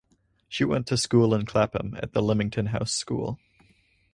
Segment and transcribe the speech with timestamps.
[0.49, 3.37] She went to school in Clapham at the Lymington House School.